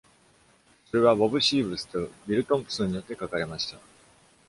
[0.89, 3.77] それはボブ・シーブスとビル・トンプソンによって書かれました。